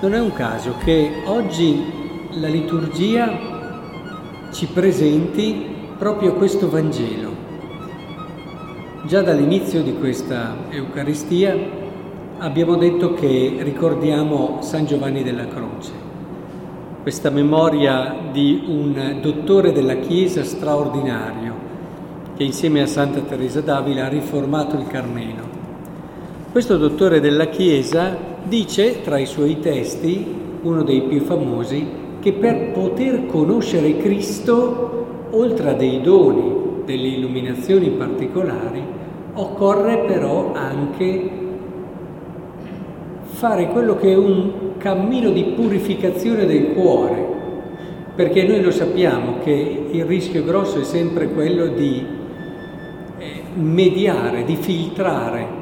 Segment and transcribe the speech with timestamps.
[0.00, 1.84] Non è un caso che oggi
[2.34, 3.36] la liturgia
[4.52, 7.32] ci presenti proprio questo Vangelo.
[9.06, 11.56] Già dall'inizio di questa Eucaristia
[12.38, 15.90] abbiamo detto che ricordiamo San Giovanni della Croce,
[17.02, 21.54] questa memoria di un dottore della Chiesa straordinario
[22.36, 25.57] che insieme a Santa Teresa d'Avila ha riformato il Carmelo.
[26.58, 30.26] Questo dottore della Chiesa dice tra i suoi testi,
[30.62, 31.86] uno dei più famosi,
[32.18, 38.82] che per poter conoscere Cristo, oltre a dei doni, delle illuminazioni particolari,
[39.34, 41.30] occorre però anche
[43.22, 47.24] fare quello che è un cammino di purificazione del cuore,
[48.16, 52.04] perché noi lo sappiamo che il rischio grosso è sempre quello di
[53.16, 55.57] eh, mediare, di filtrare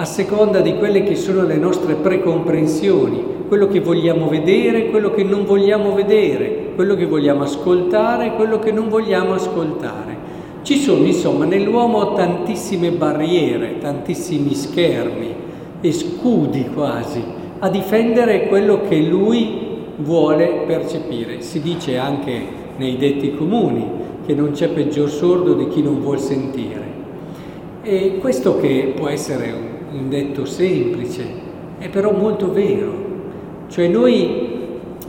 [0.00, 5.22] a seconda di quelle che sono le nostre precomprensioni, quello che vogliamo vedere, quello che
[5.22, 10.16] non vogliamo vedere, quello che vogliamo ascoltare, quello che non vogliamo ascoltare.
[10.62, 15.34] Ci sono insomma nell'uomo tantissime barriere, tantissimi schermi
[15.82, 17.22] e scudi quasi
[17.58, 21.42] a difendere quello che lui vuole percepire.
[21.42, 22.42] Si dice anche
[22.78, 23.84] nei detti comuni
[24.24, 26.88] che non c'è peggior sordo di chi non vuol sentire.
[27.82, 31.24] E questo che può essere un un detto semplice,
[31.78, 33.08] è però molto vero.
[33.68, 34.48] Cioè noi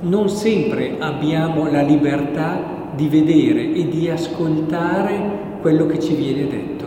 [0.00, 6.84] non sempre abbiamo la libertà di vedere e di ascoltare quello che ci viene detto.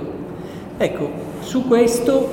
[0.77, 2.30] Ecco, su questo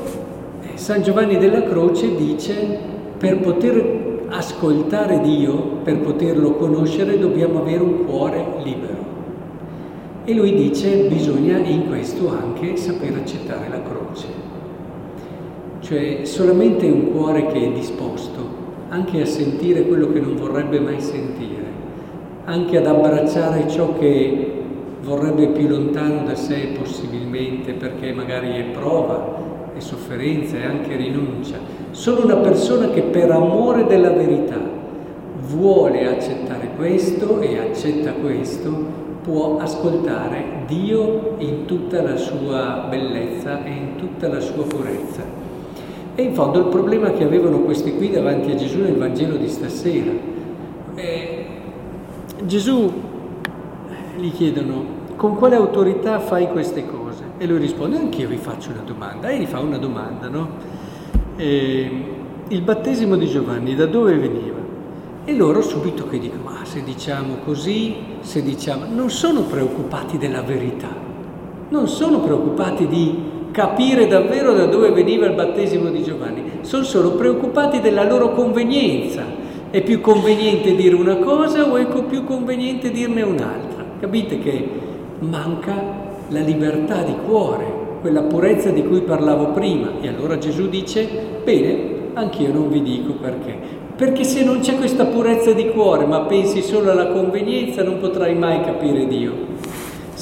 [0.63, 2.79] eh, San Giovanni della Croce dice
[3.17, 9.13] per poter ascoltare Dio, per poterlo conoscere, dobbiamo avere un cuore libero.
[10.25, 14.54] E lui dice bisogna in questo anche saper accettare la croce
[15.85, 21.01] cioè solamente un cuore che è disposto anche a sentire quello che non vorrebbe mai
[21.01, 21.63] sentire,
[22.47, 24.53] anche ad abbracciare ciò che
[25.03, 31.59] vorrebbe più lontano da sé possibilmente perché magari è prova, è sofferenza, è anche rinuncia.
[31.91, 34.59] Solo una persona che per amore della verità
[35.49, 43.71] vuole accettare questo e accetta questo può ascoltare Dio in tutta la sua bellezza e
[43.71, 45.44] in tutta la sua purezza.
[46.17, 49.49] E in fondo il problema che avevano questi qui davanti a Gesù nel Vangelo di
[49.49, 50.13] stasera.
[50.95, 51.47] Eh,
[52.45, 52.93] Gesù
[53.89, 57.25] eh, gli chiedono con quale autorità fai queste cose?
[57.39, 59.29] E lui risponde anch'io vi faccio una domanda.
[59.29, 60.49] E gli fa una domanda, no?
[61.35, 62.05] Eh,
[62.47, 64.59] il battesimo di Giovanni da dove veniva?
[65.25, 68.85] E loro subito che dicono, ma se diciamo così, se diciamo...
[68.85, 70.95] Non sono preoccupati della verità,
[71.71, 77.13] non sono preoccupati di capire davvero da dove veniva il battesimo di Giovanni, sono solo
[77.13, 79.23] preoccupati della loro convenienza.
[79.71, 83.85] È più conveniente dire una cosa o è più conveniente dirne un'altra?
[84.01, 84.69] Capite che
[85.21, 85.73] manca
[86.31, 87.65] la libertà di cuore,
[88.01, 90.01] quella purezza di cui parlavo prima.
[90.01, 91.09] E allora Gesù dice,
[91.45, 93.57] bene, anch'io non vi dico perché.
[93.95, 98.35] Perché se non c'è questa purezza di cuore, ma pensi solo alla convenienza, non potrai
[98.35, 99.54] mai capire Dio.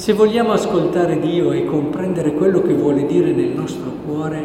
[0.03, 4.43] Se vogliamo ascoltare Dio e comprendere quello che vuole dire nel nostro cuore, eh,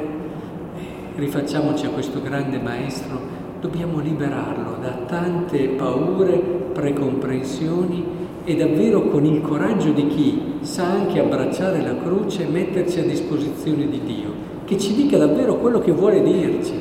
[1.17, 3.19] rifacciamoci a questo grande Maestro,
[3.61, 6.37] dobbiamo liberarlo da tante paure,
[6.73, 8.05] precomprensioni
[8.45, 13.03] e davvero con il coraggio di chi sa anche abbracciare la croce e metterci a
[13.03, 14.31] disposizione di Dio,
[14.65, 16.75] che ci dica davvero quello che vuole dirci.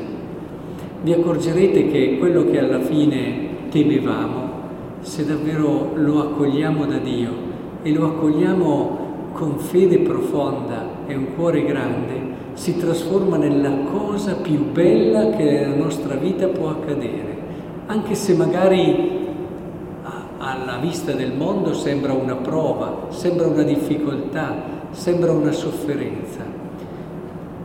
[1.01, 4.49] Vi accorgerete che quello che alla fine temevamo,
[4.99, 7.46] se davvero lo accogliamo da Dio,
[7.87, 8.97] e lo accogliamo
[9.31, 15.73] con fede profonda e un cuore grande, si trasforma nella cosa più bella che nella
[15.73, 17.37] nostra vita può accadere,
[17.85, 19.25] anche se magari
[20.37, 24.53] alla vista del mondo sembra una prova, sembra una difficoltà,
[24.91, 26.43] sembra una sofferenza.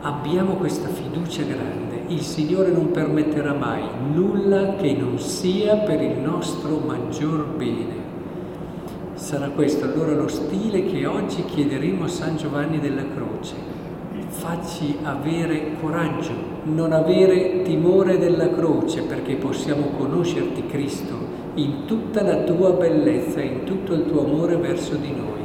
[0.03, 3.83] Abbiamo questa fiducia grande, il Signore non permetterà mai
[4.13, 8.02] nulla che non sia per il nostro maggior bene.
[9.23, 13.55] Sarà questo allora lo stile che oggi chiederemo a San Giovanni della Croce.
[14.27, 16.33] Facci avere coraggio,
[16.63, 21.15] non avere timore della croce perché possiamo conoscerti Cristo
[21.53, 25.42] in tutta la tua bellezza, in tutto il tuo amore verso di noi.